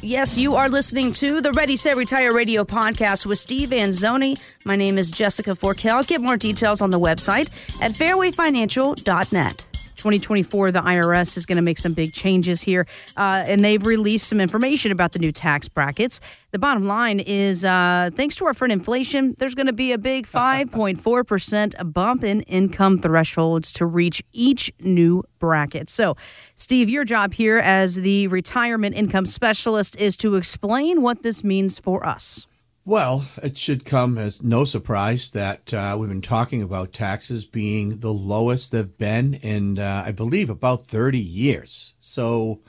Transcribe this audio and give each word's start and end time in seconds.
Yes, 0.00 0.38
you 0.38 0.54
are 0.54 0.68
listening 0.68 1.10
to 1.12 1.40
the 1.40 1.50
Ready 1.52 1.76
Set 1.76 1.96
Retire 1.96 2.32
Radio 2.32 2.62
podcast 2.62 3.26
with 3.26 3.38
Steve 3.38 3.70
Anzoni. 3.70 4.40
My 4.64 4.76
name 4.76 4.96
is 4.96 5.10
Jessica 5.10 5.50
Forkel. 5.50 6.06
Get 6.06 6.20
more 6.20 6.36
details 6.36 6.80
on 6.80 6.90
the 6.90 7.00
website 7.00 7.50
at 7.80 7.92
fairwayfinancial.net. 7.92 9.67
2024, 9.98 10.72
the 10.72 10.80
IRS 10.80 11.36
is 11.36 11.44
going 11.44 11.56
to 11.56 11.62
make 11.62 11.78
some 11.78 11.92
big 11.92 12.12
changes 12.12 12.62
here, 12.62 12.86
uh, 13.16 13.44
and 13.46 13.64
they've 13.64 13.84
released 13.84 14.28
some 14.28 14.40
information 14.40 14.90
about 14.90 15.12
the 15.12 15.18
new 15.18 15.32
tax 15.32 15.68
brackets. 15.68 16.20
The 16.50 16.58
bottom 16.58 16.84
line 16.84 17.20
is, 17.20 17.64
uh, 17.64 18.10
thanks 18.14 18.34
to 18.36 18.46
our 18.46 18.54
friend 18.54 18.72
inflation, 18.72 19.34
there's 19.38 19.54
going 19.54 19.66
to 19.66 19.72
be 19.72 19.92
a 19.92 19.98
big 19.98 20.26
5.4% 20.26 21.92
bump 21.92 22.24
in 22.24 22.40
income 22.42 22.98
thresholds 22.98 23.72
to 23.74 23.86
reach 23.86 24.22
each 24.32 24.72
new 24.80 25.22
bracket. 25.38 25.88
So, 25.88 26.16
Steve, 26.56 26.88
your 26.88 27.04
job 27.04 27.34
here 27.34 27.58
as 27.58 27.96
the 27.96 28.28
retirement 28.28 28.96
income 28.96 29.26
specialist 29.26 30.00
is 30.00 30.16
to 30.18 30.36
explain 30.36 31.02
what 31.02 31.22
this 31.22 31.44
means 31.44 31.78
for 31.78 32.04
us. 32.04 32.47
Well, 32.88 33.26
it 33.42 33.58
should 33.58 33.84
come 33.84 34.16
as 34.16 34.42
no 34.42 34.64
surprise 34.64 35.32
that 35.32 35.74
uh, 35.74 35.94
we've 36.00 36.08
been 36.08 36.22
talking 36.22 36.62
about 36.62 36.90
taxes 36.90 37.44
being 37.44 37.98
the 37.98 38.14
lowest 38.14 38.72
they've 38.72 38.96
been 38.96 39.34
in, 39.34 39.78
uh, 39.78 40.04
I 40.06 40.12
believe, 40.12 40.48
about 40.48 40.86
30 40.86 41.18
years. 41.18 41.92
So 42.00 42.62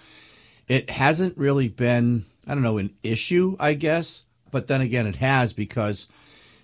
it 0.67 0.89
hasn't 0.89 1.37
really 1.37 1.69
been, 1.69 2.25
I 2.45 2.53
don't 2.53 2.63
know, 2.63 2.79
an 2.79 2.95
issue, 3.01 3.55
I 3.61 3.75
guess. 3.75 4.25
But 4.51 4.67
then 4.67 4.81
again, 4.81 5.07
it 5.07 5.15
has 5.15 5.53
because 5.53 6.09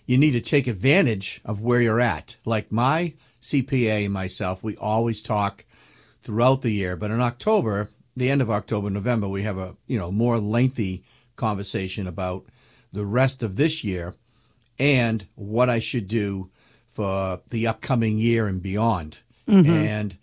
you 0.05 0.17
need 0.17 0.31
to 0.31 0.41
take 0.41 0.67
advantage 0.67 1.39
of 1.45 1.61
where 1.61 1.79
you're 1.79 2.01
at. 2.01 2.35
Like 2.43 2.73
my 2.73 3.13
CPA 3.41 4.03
and 4.03 4.13
myself, 4.13 4.63
we 4.63 4.75
always 4.75 5.21
talk 5.21 5.63
throughout 6.21 6.61
the 6.61 6.71
year, 6.71 6.97
but 6.97 7.09
in 7.09 7.21
October, 7.21 7.87
the 8.17 8.29
end 8.29 8.41
of 8.41 8.51
October, 8.51 8.89
November, 8.89 9.29
we 9.29 9.43
have 9.43 9.57
a, 9.57 9.77
you 9.87 9.97
know, 9.97 10.11
more 10.11 10.39
lengthy 10.39 11.05
conversation 11.37 12.05
about 12.05 12.43
the 12.95 13.05
rest 13.05 13.43
of 13.43 13.55
this 13.55 13.83
year 13.83 14.15
and 14.79 15.25
what 15.35 15.69
I 15.69 15.79
should 15.79 16.07
do 16.07 16.49
for 16.87 17.41
the 17.49 17.67
upcoming 17.67 18.17
year 18.17 18.47
and 18.47 18.61
beyond. 18.61 19.17
Mm-hmm. 19.47 19.69
And 19.69 20.17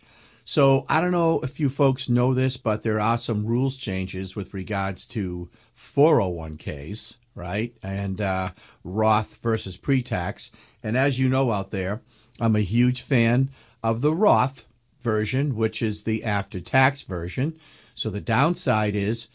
so 0.44 0.84
I 0.88 1.00
don't 1.00 1.12
know 1.12 1.40
if 1.40 1.60
you 1.60 1.68
folks 1.68 2.08
know 2.08 2.34
this, 2.34 2.56
but 2.56 2.82
there 2.82 2.98
are 2.98 3.18
some 3.18 3.46
rules 3.46 3.76
changes 3.76 4.34
with 4.34 4.52
regards 4.52 5.06
to 5.08 5.48
401ks, 5.76 7.16
right? 7.34 7.74
And 7.82 8.20
uh, 8.20 8.50
Roth 8.82 9.36
versus 9.36 9.76
pre 9.76 10.02
tax. 10.02 10.50
And 10.82 10.96
as 10.96 11.18
you 11.18 11.28
know 11.28 11.52
out 11.52 11.70
there, 11.70 12.00
I'm 12.40 12.56
a 12.56 12.60
huge 12.60 13.02
fan 13.02 13.50
of 13.82 14.00
the 14.00 14.14
Roth 14.14 14.66
version, 15.00 15.54
which 15.54 15.82
is 15.82 16.04
the 16.04 16.24
after 16.24 16.60
tax 16.60 17.02
version. 17.02 17.56
So 17.94 18.10
the 18.10 18.20
downside 18.20 18.96
is 18.96 19.28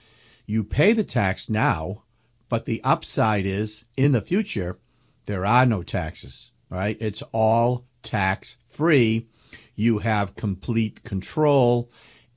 you 0.46 0.64
pay 0.64 0.94
the 0.94 1.04
tax 1.04 1.50
now, 1.50 2.04
but 2.50 2.66
the 2.66 2.82
upside 2.84 3.46
is 3.46 3.86
in 3.96 4.12
the 4.12 4.22
future, 4.22 4.78
there 5.26 5.46
are 5.46 5.66
no 5.66 5.84
taxes, 5.84 6.52
right? 6.70 6.98
It's 7.00 7.22
all 7.34 7.86
tax 8.02 8.58
free. 8.68 9.28
You 9.76 10.00
have 10.00 10.36
complete 10.36 11.04
control, 11.04 11.92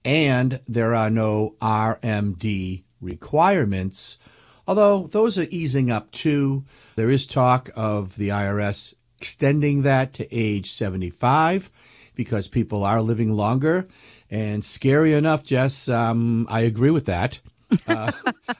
and 0.04 0.60
there 0.68 0.94
are 0.94 1.10
no 1.10 1.54
RMD 1.62 2.84
requirements. 3.00 4.18
Although 4.66 5.06
those 5.06 5.38
are 5.38 5.46
easing 5.50 5.90
up 5.90 6.10
too. 6.10 6.64
There 6.96 7.10
is 7.10 7.26
talk 7.26 7.70
of 7.74 8.16
the 8.16 8.28
IRS 8.28 8.94
extending 9.18 9.82
that 9.82 10.12
to 10.14 10.34
age 10.34 10.70
75 10.70 11.70
because 12.14 12.48
people 12.48 12.84
are 12.84 13.00
living 13.00 13.32
longer. 13.32 13.86
And 14.30 14.64
scary 14.64 15.12
enough, 15.12 15.44
Jess, 15.44 15.88
um, 15.88 16.46
I 16.48 16.60
agree 16.60 16.90
with 16.90 17.06
that. 17.06 17.40
Uh, 17.86 18.12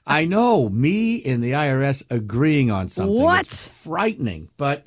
I 0.06 0.24
know 0.24 0.68
me 0.68 1.22
and 1.24 1.42
the 1.42 1.52
IRS 1.52 2.04
agreeing 2.10 2.70
on 2.70 2.88
something. 2.88 3.22
What? 3.22 3.46
It's 3.46 3.66
frightening, 3.66 4.50
but 4.56 4.84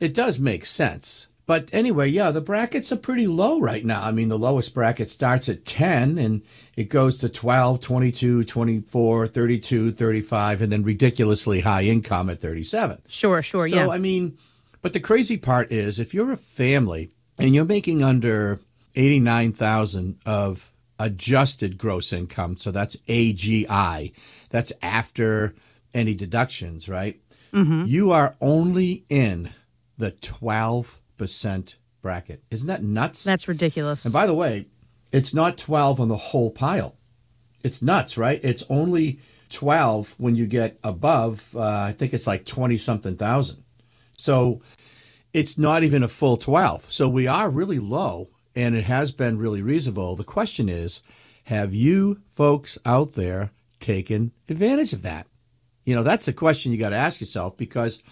it 0.00 0.14
does 0.14 0.38
make 0.38 0.64
sense. 0.64 1.28
But 1.46 1.70
anyway, 1.72 2.08
yeah, 2.08 2.30
the 2.30 2.40
brackets 2.40 2.92
are 2.92 2.96
pretty 2.96 3.26
low 3.26 3.60
right 3.60 3.84
now. 3.84 4.02
I 4.02 4.12
mean, 4.12 4.28
the 4.28 4.38
lowest 4.38 4.74
bracket 4.74 5.10
starts 5.10 5.48
at 5.48 5.64
10 5.64 6.16
and 6.16 6.42
it 6.76 6.88
goes 6.88 7.18
to 7.18 7.28
12, 7.28 7.80
22, 7.80 8.44
24, 8.44 9.26
32, 9.26 9.90
35, 9.90 10.62
and 10.62 10.72
then 10.72 10.82
ridiculously 10.82 11.60
high 11.60 11.82
income 11.82 12.30
at 12.30 12.40
37. 12.40 13.02
Sure, 13.08 13.42
sure, 13.42 13.68
so, 13.68 13.76
yeah. 13.76 13.88
I 13.88 13.98
mean, 13.98 14.38
but 14.82 14.92
the 14.92 15.00
crazy 15.00 15.36
part 15.36 15.70
is 15.72 15.98
if 15.98 16.14
you're 16.14 16.32
a 16.32 16.36
family 16.36 17.10
and 17.38 17.54
you're 17.54 17.64
making 17.64 18.02
under 18.02 18.58
89,000 18.94 20.18
of 20.24 20.71
adjusted 21.02 21.76
gross 21.78 22.12
income. 22.12 22.56
So 22.56 22.70
that's 22.70 22.96
AGI. 23.08 24.12
That's 24.50 24.72
after 24.80 25.54
any 25.92 26.14
deductions, 26.14 26.88
right? 26.88 27.20
Mm-hmm. 27.52 27.84
You 27.86 28.12
are 28.12 28.36
only 28.40 29.04
in 29.08 29.50
the 29.98 30.12
12% 30.12 31.76
bracket. 32.00 32.42
Isn't 32.50 32.68
that 32.68 32.84
nuts? 32.84 33.24
That's 33.24 33.48
ridiculous. 33.48 34.04
And 34.04 34.14
by 34.14 34.26
the 34.26 34.34
way, 34.34 34.66
it's 35.12 35.34
not 35.34 35.58
12 35.58 36.00
on 36.00 36.08
the 36.08 36.16
whole 36.16 36.52
pile. 36.52 36.96
It's 37.64 37.82
nuts, 37.82 38.16
right? 38.16 38.40
It's 38.42 38.64
only 38.70 39.18
12 39.50 40.14
when 40.18 40.36
you 40.36 40.46
get 40.46 40.78
above, 40.84 41.54
uh, 41.56 41.60
I 41.60 41.92
think 41.92 42.14
it's 42.14 42.28
like 42.28 42.46
20 42.46 42.78
something 42.78 43.16
thousand. 43.16 43.64
So 44.16 44.62
it's 45.32 45.58
not 45.58 45.82
even 45.82 46.04
a 46.04 46.08
full 46.08 46.36
12. 46.36 46.92
So 46.92 47.08
we 47.08 47.26
are 47.26 47.50
really 47.50 47.80
low 47.80 48.30
and 48.54 48.74
it 48.74 48.84
has 48.84 49.12
been 49.12 49.38
really 49.38 49.62
reasonable. 49.62 50.16
The 50.16 50.24
question 50.24 50.68
is, 50.68 51.02
have 51.44 51.74
you 51.74 52.20
folks 52.30 52.78
out 52.84 53.12
there 53.12 53.50
taken 53.80 54.32
advantage 54.48 54.92
of 54.92 55.02
that? 55.02 55.26
You 55.84 55.96
know, 55.96 56.02
that's 56.02 56.26
the 56.26 56.32
question 56.32 56.72
you 56.72 56.78
got 56.78 56.90
to 56.90 56.96
ask 56.96 57.20
yourself 57.20 57.56
because 57.56 58.02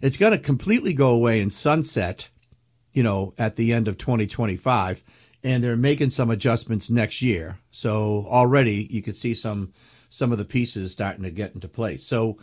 it's 0.00 0.16
going 0.16 0.32
to 0.32 0.38
completely 0.38 0.94
go 0.94 1.10
away 1.10 1.40
and 1.40 1.52
sunset, 1.52 2.28
you 2.92 3.02
know, 3.02 3.32
at 3.38 3.56
the 3.56 3.72
end 3.72 3.88
of 3.88 3.98
2025. 3.98 5.02
And 5.42 5.64
they're 5.64 5.76
making 5.76 6.10
some 6.10 6.30
adjustments 6.30 6.90
next 6.90 7.22
year. 7.22 7.58
So 7.70 8.26
already 8.28 8.86
you 8.90 9.02
could 9.02 9.16
see 9.16 9.34
some 9.34 9.72
some 10.10 10.32
of 10.32 10.38
the 10.38 10.44
pieces 10.44 10.92
starting 10.92 11.22
to 11.22 11.30
get 11.30 11.54
into 11.54 11.68
place. 11.68 12.04
So 12.04 12.36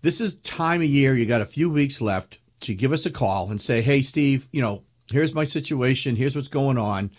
this 0.00 0.20
is 0.20 0.36
time 0.36 0.80
of 0.80 0.86
year. 0.86 1.14
You 1.14 1.26
got 1.26 1.42
a 1.42 1.46
few 1.46 1.68
weeks 1.68 2.00
left 2.00 2.38
to 2.60 2.74
give 2.74 2.92
us 2.92 3.04
a 3.04 3.10
call 3.10 3.50
and 3.50 3.60
say, 3.60 3.82
hey, 3.82 4.00
Steve, 4.00 4.48
you 4.52 4.62
know, 4.62 4.84
here's 5.10 5.34
my 5.34 5.44
situation, 5.44 6.16
here's 6.16 6.36
what's 6.36 6.48
going 6.48 6.78
on. 6.78 7.10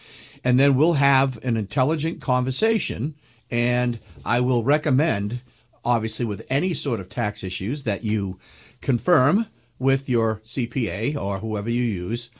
And 0.43 0.59
then 0.59 0.75
we'll 0.75 0.93
have 0.93 1.43
an 1.43 1.57
intelligent 1.57 2.21
conversation. 2.21 3.15
And 3.49 3.99
I 4.25 4.39
will 4.39 4.63
recommend, 4.63 5.41
obviously, 5.83 6.25
with 6.25 6.45
any 6.49 6.73
sort 6.73 6.99
of 6.99 7.09
tax 7.09 7.43
issues, 7.43 7.83
that 7.83 8.03
you 8.03 8.39
confirm 8.81 9.47
with 9.77 10.07
your 10.09 10.37
CPA 10.43 11.15
or 11.15 11.39
whoever 11.39 11.69
you 11.69 11.83
use 11.83 12.31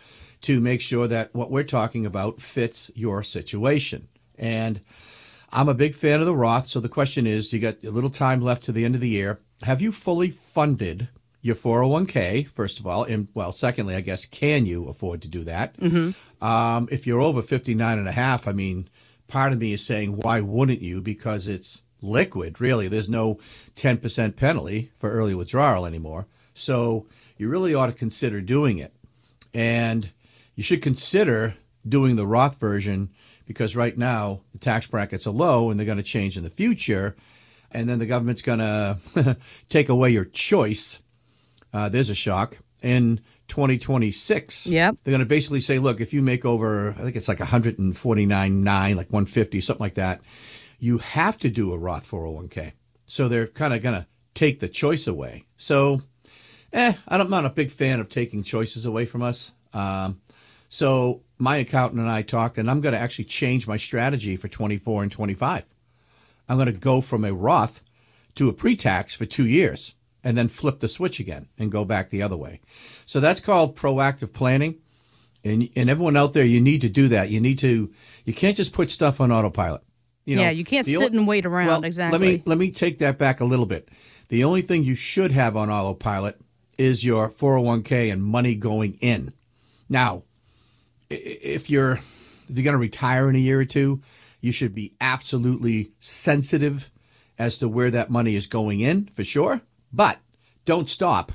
to 0.41 0.59
make 0.59 0.81
sure 0.81 1.07
that 1.07 1.33
what 1.33 1.51
we're 1.51 1.63
talking 1.63 2.05
about 2.05 2.39
fits 2.39 2.89
your 2.95 3.23
situation. 3.23 4.07
And 4.37 4.81
I'm 5.51 5.69
a 5.69 5.73
big 5.73 5.95
fan 5.95 6.19
of 6.19 6.25
the 6.25 6.35
Roth. 6.35 6.67
So 6.67 6.79
the 6.79 6.89
question 6.89 7.27
is 7.27 7.51
you 7.51 7.59
got 7.59 7.83
a 7.83 7.91
little 7.91 8.09
time 8.09 8.41
left 8.41 8.63
to 8.63 8.71
the 8.71 8.85
end 8.85 8.95
of 8.95 9.01
the 9.01 9.09
year. 9.09 9.39
Have 9.63 9.81
you 9.81 9.91
fully 9.91 10.29
funded 10.29 11.09
your 11.41 11.55
401k, 11.55 12.47
first 12.47 12.79
of 12.79 12.87
all. 12.87 13.03
And 13.03 13.27
well, 13.33 13.51
secondly, 13.51 13.95
I 13.95 14.01
guess, 14.01 14.25
can 14.25 14.65
you 14.65 14.87
afford 14.87 15.21
to 15.23 15.27
do 15.27 15.43
that? 15.45 15.75
Mm-hmm. 15.77 16.45
Um, 16.45 16.87
if 16.91 17.07
you're 17.07 17.21
over 17.21 17.41
59 17.41 17.97
and 17.97 18.07
a 18.07 18.11
half, 18.11 18.47
I 18.47 18.51
mean, 18.51 18.87
part 19.27 19.53
of 19.53 19.59
me 19.59 19.73
is 19.73 19.85
saying, 19.85 20.17
why 20.17 20.41
wouldn't 20.41 20.81
you? 20.81 21.01
Because 21.01 21.47
it's 21.47 21.81
liquid, 22.01 22.61
really. 22.61 22.87
There's 22.87 23.09
no 23.09 23.39
10% 23.75 24.35
penalty 24.35 24.91
for 24.95 25.11
early 25.11 25.33
withdrawal 25.33 25.85
anymore. 25.85 26.27
So 26.53 27.07
you 27.37 27.49
really 27.49 27.73
ought 27.73 27.87
to 27.87 27.93
consider 27.93 28.41
doing 28.41 28.77
it. 28.77 28.93
And 29.53 30.11
you 30.55 30.63
should 30.63 30.81
consider 30.81 31.55
doing 31.87 32.15
the 32.15 32.27
Roth 32.27 32.59
version 32.59 33.09
because 33.47 33.75
right 33.75 33.97
now 33.97 34.41
the 34.51 34.59
tax 34.59 34.85
brackets 34.87 35.25
are 35.25 35.31
low 35.31 35.69
and 35.69 35.79
they're 35.79 35.85
going 35.85 35.97
to 35.97 36.03
change 36.03 36.37
in 36.37 36.43
the 36.43 36.49
future. 36.49 37.15
And 37.71 37.89
then 37.89 37.99
the 37.99 38.05
government's 38.05 38.41
going 38.41 38.59
to 38.59 39.37
take 39.69 39.89
away 39.89 40.11
your 40.11 40.25
choice 40.25 40.99
uh, 41.73 41.89
there's 41.89 42.09
a 42.09 42.15
shock. 42.15 42.57
In 42.81 43.21
2026, 43.47 44.67
yep. 44.67 44.95
they're 45.03 45.11
going 45.11 45.19
to 45.19 45.25
basically 45.25 45.61
say, 45.61 45.77
look, 45.77 46.01
if 46.01 46.13
you 46.13 46.21
make 46.21 46.45
over, 46.45 46.91
I 46.91 47.01
think 47.01 47.15
it's 47.15 47.27
like 47.27 47.37
149.9, 47.37 48.63
like 48.63 48.95
150, 48.95 49.61
something 49.61 49.83
like 49.83 49.95
that, 49.95 50.21
you 50.79 50.97
have 50.97 51.37
to 51.39 51.49
do 51.49 51.71
a 51.73 51.77
Roth 51.77 52.09
401k. 52.09 52.71
So 53.05 53.27
they're 53.27 53.47
kind 53.47 53.73
of 53.73 53.83
going 53.83 53.95
to 53.95 54.07
take 54.33 54.61
the 54.61 54.67
choice 54.67 55.05
away. 55.05 55.43
So, 55.57 56.01
eh, 56.73 56.93
I'm 57.07 57.29
not 57.29 57.45
a 57.45 57.49
big 57.49 57.69
fan 57.69 57.99
of 57.99 58.09
taking 58.09 58.41
choices 58.41 58.85
away 58.85 59.05
from 59.05 59.21
us. 59.21 59.51
Um, 59.73 60.21
so 60.69 61.21
my 61.37 61.57
accountant 61.57 61.99
and 61.99 62.09
I 62.09 62.21
talked, 62.21 62.57
and 62.57 62.71
I'm 62.71 62.81
going 62.81 62.93
to 62.93 62.99
actually 62.99 63.25
change 63.25 63.67
my 63.67 63.77
strategy 63.77 64.37
for 64.37 64.47
24 64.47 65.03
and 65.03 65.11
25. 65.11 65.65
I'm 66.47 66.57
going 66.57 66.67
to 66.67 66.71
go 66.71 67.01
from 67.01 67.25
a 67.25 67.33
Roth 67.33 67.83
to 68.35 68.47
a 68.47 68.53
pre-tax 68.53 69.13
for 69.13 69.25
two 69.25 69.45
years 69.45 69.93
and 70.23 70.37
then 70.37 70.47
flip 70.47 70.79
the 70.79 70.87
switch 70.87 71.19
again 71.19 71.47
and 71.57 71.71
go 71.71 71.85
back 71.85 72.09
the 72.09 72.21
other 72.21 72.37
way. 72.37 72.61
So 73.05 73.19
that's 73.19 73.39
called 73.39 73.75
proactive 73.75 74.33
planning. 74.33 74.75
And, 75.43 75.69
and 75.75 75.89
everyone 75.89 76.17
out 76.17 76.33
there, 76.33 76.45
you 76.45 76.61
need 76.61 76.81
to 76.81 76.89
do 76.89 77.07
that. 77.07 77.29
You 77.29 77.39
need 77.39 77.57
to, 77.59 77.91
you 78.25 78.33
can't 78.33 78.55
just 78.55 78.73
put 78.73 78.91
stuff 78.91 79.19
on 79.19 79.31
autopilot. 79.31 79.81
You 80.25 80.35
know, 80.35 80.43
yeah, 80.43 80.51
you 80.51 80.63
can't 80.63 80.85
sit 80.85 81.13
and 81.13 81.27
wait 81.27 81.45
around. 81.45 81.67
well, 81.67 81.83
exactly. 81.83 82.19
Let 82.19 82.25
me 82.25 82.43
let 82.45 82.57
me 82.59 82.69
take 82.69 82.99
that 82.99 83.17
back 83.17 83.41
a 83.41 83.45
little 83.45 83.65
bit. 83.65 83.89
The 84.27 84.43
only 84.43 84.61
thing 84.61 84.83
you 84.83 84.93
should 84.93 85.31
have 85.31 85.57
on 85.57 85.71
autopilot 85.71 86.39
is 86.77 87.03
your 87.03 87.29
401k 87.29 88.11
and 88.11 88.23
money 88.23 88.55
going 88.55 88.99
in. 89.01 89.33
Now, 89.89 90.23
if 91.09 91.69
you're 91.69 91.93
if 91.93 92.49
you're 92.49 92.63
going 92.63 92.73
to 92.73 92.77
retire 92.77 93.29
in 93.29 93.35
a 93.35 93.39
year 93.39 93.59
or 93.59 93.65
two, 93.65 94.01
you 94.41 94.51
should 94.51 94.75
be 94.75 94.93
absolutely 95.01 95.91
sensitive 95.99 96.91
as 97.39 97.59
to 97.59 97.67
where 97.67 97.91
that 97.91 98.09
money 98.09 98.35
is 98.35 98.47
going 98.47 98.79
in 98.79 99.07
for 99.07 99.23
sure. 99.23 99.61
But 99.93 100.19
don't 100.65 100.89
stop 100.89 101.31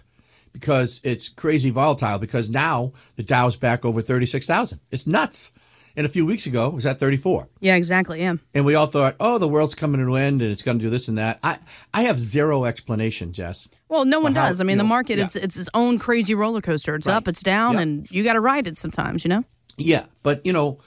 because 0.53 1.01
it's 1.05 1.29
crazy 1.29 1.71
volatile 1.71 2.19
because 2.19 2.49
now 2.49 2.93
the 3.17 3.23
Dow's 3.23 3.57
back 3.57 3.85
over 3.85 4.01
36,000. 4.01 4.81
It's 4.91 5.07
nuts. 5.07 5.53
And 5.99 6.05
a 6.05 6.11
few 6.11 6.27
weeks 6.27 6.45
ago, 6.47 6.67
it 6.67 6.75
was 6.75 6.85
at 6.85 6.99
34 7.01 7.49
yeah, 7.61 7.75
exactly. 7.75 8.21
Yeah. 8.21 8.35
and 8.53 8.67
we 8.67 8.75
all 8.75 8.87
thought, 8.87 9.17
oh, 9.19 9.39
the 9.39 9.49
world's 9.49 9.75
coming 9.75 9.99
to 9.99 10.15
an 10.15 10.23
end 10.23 10.43
and 10.43 10.51
it's 10.51 10.61
going 10.61 10.79
to 10.79 10.85
do 10.85 10.91
this 10.91 11.09
and 11.09 11.17
that. 11.17 11.39
I, 11.43 11.59
I 11.95 12.03
have 12.03 12.21
zero 12.21 12.67
explanation, 12.67 13.33
Jess. 13.33 13.67
Well, 13.89 14.05
no 14.05 14.21
one 14.21 14.35
how, 14.35 14.49
does. 14.49 14.61
I 14.61 14.65
mean, 14.65 14.77
the 14.77 14.85
know, 14.85 14.89
market 14.91 15.17
yeah. 15.17 15.25
it's 15.25 15.37
it's 15.37 15.57
its 15.57 15.71
own 15.73 15.99
crazy 15.99 16.35
roller 16.35 16.61
coaster. 16.61 16.95
It's 16.95 17.07
up, 17.07 17.29
it's 17.29 17.43
down, 17.43 17.75
Yeah. 17.75 17.81
and 17.81 18.11
you 18.11 18.25
got 18.25 18.35
to 18.35 18.41
ride 18.41 18.67
it 18.67 18.77
sometimes. 18.77 19.25
You 19.25 19.31
know. 19.31 19.45
Yeah, 19.79 20.05
but 20.23 20.45
you 20.45 20.53
know, 20.53 20.81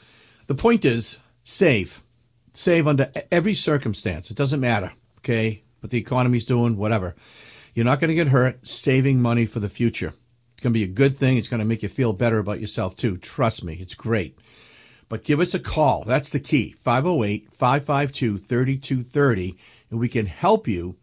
the 0.45 0.55
point 0.55 0.85
is 0.85 1.19
save, 1.43 2.01
save 2.53 2.87
under 2.87 3.07
every 3.31 3.55
circumstance. 3.55 4.29
It 4.29 4.37
doesn't 4.37 4.59
matter, 4.59 4.91
okay, 5.19 5.63
what 5.79 5.89
the 5.89 5.97
economy's 5.97 6.45
doing, 6.45 6.77
whatever. 6.77 7.15
You're 7.79 7.85
not 7.85 8.01
going 8.01 8.09
to 8.09 8.15
get 8.15 8.27
hurt. 8.27 8.67
Saving 8.67 9.21
money 9.21 9.45
for 9.45 9.61
the 9.61 9.69
future. 9.69 10.13
It's 10.51 10.61
going 10.61 10.73
to 10.73 10.77
be 10.77 10.83
a 10.83 10.87
good 10.93 11.15
thing. 11.15 11.37
It's 11.37 11.47
going 11.47 11.61
to 11.61 11.65
make 11.65 11.81
you 11.81 11.87
feel 11.87 12.11
better 12.11 12.37
about 12.37 12.59
yourself 12.59 12.97
too. 12.97 13.15
Trust 13.15 13.63
me, 13.63 13.75
it's 13.75 13.95
great. 13.95 14.37
But 15.07 15.23
give 15.23 15.39
us 15.39 15.53
a 15.53 15.59
call. 15.59 16.03
That's 16.03 16.29
the 16.31 16.41
key 16.41 16.75
508 16.77 17.53
552 17.53 18.37
3230, 18.37 19.57
and 19.89 19.97
we 19.97 20.09
can 20.09 20.25
help 20.25 20.67
you 20.67 20.97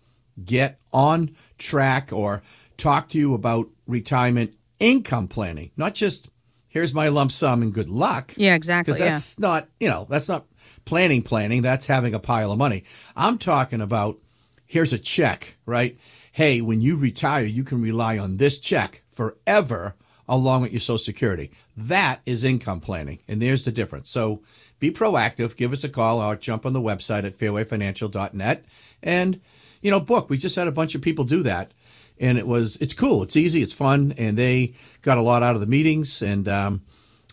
get 0.44 0.78
on 0.92 1.34
track 1.56 2.12
or 2.12 2.42
talk 2.76 3.08
to 3.08 3.18
you 3.18 3.32
about 3.32 3.70
retirement 3.86 4.54
income 4.78 5.28
planning, 5.28 5.70
not 5.78 5.94
just 5.94 6.28
here's 6.68 6.92
my 6.92 7.08
lump 7.08 7.32
sum 7.32 7.62
and 7.62 7.72
good 7.72 7.88
luck. 7.88 8.34
Yeah, 8.36 8.54
exactly, 8.54 8.92
Because 8.92 8.98
that's 8.98 9.38
not, 9.38 9.66
you 9.80 9.88
know, 9.88 10.06
that's 10.10 10.28
not 10.28 10.44
planning, 10.84 11.22
planning. 11.22 11.62
That's 11.62 11.86
having 11.86 12.12
a 12.12 12.18
pile 12.18 12.52
of 12.52 12.58
money. 12.58 12.84
I'm 13.16 13.38
talking 13.38 13.80
about 13.80 14.18
here's 14.66 14.92
a 14.92 14.98
check, 14.98 15.56
right? 15.64 15.96
Hey, 16.36 16.60
when 16.60 16.82
you 16.82 16.96
retire, 16.96 17.46
you 17.46 17.64
can 17.64 17.80
rely 17.80 18.18
on 18.18 18.36
this 18.36 18.58
check 18.58 19.00
forever 19.08 19.94
along 20.28 20.60
with 20.60 20.70
your 20.70 20.80
Social 20.80 20.98
Security. 20.98 21.50
That 21.74 22.20
is 22.26 22.44
income 22.44 22.80
planning. 22.80 23.20
And 23.26 23.40
there's 23.40 23.64
the 23.64 23.72
difference. 23.72 24.10
So 24.10 24.42
be 24.78 24.90
proactive. 24.90 25.56
Give 25.56 25.72
us 25.72 25.82
a 25.82 25.88
call 25.88 26.20
or 26.20 26.36
jump 26.36 26.66
on 26.66 26.74
the 26.74 26.80
website 26.82 27.24
at 27.24 27.38
fairwayfinancial.net 27.38 28.66
and, 29.02 29.40
you 29.80 29.90
know, 29.90 29.98
book. 29.98 30.28
We 30.28 30.36
just 30.36 30.56
had 30.56 30.68
a 30.68 30.72
bunch 30.72 30.94
of 30.94 31.00
people 31.00 31.24
do 31.24 31.42
that. 31.44 31.72
And 32.20 32.36
it 32.36 32.46
was, 32.46 32.76
it's 32.82 32.92
cool. 32.92 33.22
It's 33.22 33.36
easy. 33.36 33.62
It's 33.62 33.72
fun. 33.72 34.12
And 34.18 34.36
they 34.36 34.74
got 35.00 35.16
a 35.16 35.22
lot 35.22 35.42
out 35.42 35.54
of 35.54 35.62
the 35.62 35.66
meetings. 35.66 36.20
And, 36.20 36.46
um, 36.48 36.82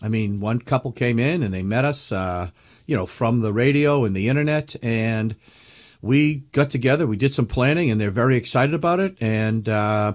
I 0.02 0.08
mean, 0.08 0.40
one 0.40 0.60
couple 0.60 0.92
came 0.92 1.18
in 1.18 1.42
and 1.42 1.52
they 1.52 1.62
met 1.62 1.84
us, 1.84 2.10
uh, 2.10 2.48
you 2.86 2.96
know, 2.96 3.04
from 3.04 3.42
the 3.42 3.52
radio 3.52 4.06
and 4.06 4.16
the 4.16 4.30
internet. 4.30 4.74
And 4.82 5.36
we 6.04 6.36
got 6.52 6.68
together, 6.68 7.06
we 7.06 7.16
did 7.16 7.32
some 7.32 7.46
planning, 7.46 7.90
and 7.90 7.98
they're 7.98 8.10
very 8.10 8.36
excited 8.36 8.74
about 8.74 9.00
it. 9.00 9.16
And 9.20 9.66
uh, 9.68 10.12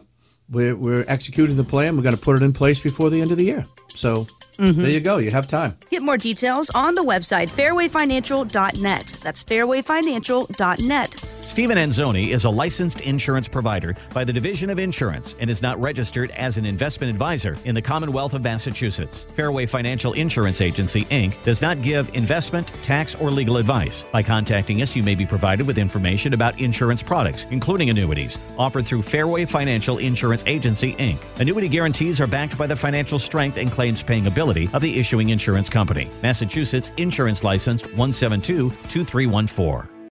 we're, 0.49 0.75
we're 0.75 1.03
executing 1.07 1.57
the 1.57 1.63
plan. 1.63 1.97
We're 1.97 2.03
going 2.03 2.15
to 2.15 2.21
put 2.21 2.35
it 2.35 2.43
in 2.43 2.53
place 2.53 2.79
before 2.79 3.09
the 3.09 3.19
end 3.21 3.31
of 3.31 3.37
the 3.37 3.45
year. 3.45 3.65
So 3.95 4.27
there 4.57 4.89
you 4.89 4.99
go. 4.99 5.17
You 5.17 5.31
have 5.31 5.47
time. 5.47 5.77
Get 5.89 6.03
more 6.03 6.17
details 6.17 6.69
on 6.75 6.93
the 6.93 7.03
website 7.03 7.49
fairwayfinancial.net. 7.49 9.17
That's 9.21 9.43
fairwayfinancial.net. 9.43 11.38
Stephen 11.49 11.79
Anzoni 11.79 12.27
is 12.27 12.45
a 12.45 12.49
licensed 12.49 13.01
insurance 13.01 13.47
provider 13.47 13.95
by 14.13 14.23
the 14.23 14.31
Division 14.31 14.69
of 14.69 14.77
Insurance 14.77 15.33
and 15.39 15.49
is 15.49 15.63
not 15.63 15.81
registered 15.81 16.29
as 16.31 16.59
an 16.59 16.65
investment 16.65 17.09
advisor 17.09 17.57
in 17.65 17.73
the 17.73 17.81
Commonwealth 17.81 18.35
of 18.35 18.43
Massachusetts. 18.43 19.25
Fairway 19.33 19.65
Financial 19.65 20.13
Insurance 20.13 20.61
Agency, 20.61 21.05
Inc. 21.05 21.43
does 21.43 21.59
not 21.59 21.81
give 21.81 22.15
investment, 22.15 22.67
tax, 22.83 23.15
or 23.15 23.31
legal 23.31 23.57
advice. 23.57 24.05
By 24.11 24.21
contacting 24.21 24.83
us, 24.83 24.95
you 24.95 25.01
may 25.01 25.15
be 25.15 25.25
provided 25.25 25.65
with 25.65 25.79
information 25.79 26.35
about 26.35 26.59
insurance 26.59 27.01
products, 27.01 27.47
including 27.49 27.89
annuities, 27.89 28.37
offered 28.55 28.85
through 28.85 29.01
Fairway 29.01 29.45
Financial 29.45 29.97
Insurance 29.97 30.43
Agency, 30.45 30.93
Inc. 30.97 31.19
Annuity 31.39 31.67
guarantees 31.67 32.21
are 32.21 32.27
backed 32.27 32.59
by 32.59 32.67
the 32.67 32.75
financial 32.75 33.17
strength 33.17 33.57
and 33.57 33.71
claims 33.71 34.03
paying 34.03 34.27
ability 34.27 34.69
of 34.71 34.83
the 34.83 34.99
issuing 34.99 35.29
insurance 35.29 35.67
company. 35.67 36.11
Massachusetts 36.21 36.93
Insurance 36.97 37.43
Licensed 37.43 37.87
172 37.87 38.69
2314. 38.87 39.98